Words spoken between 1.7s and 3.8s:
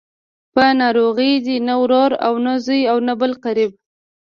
ورور او نه زوی او نه بل قريب.